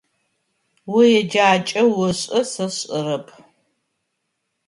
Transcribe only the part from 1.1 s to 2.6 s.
еджакӏэ ошӏэ,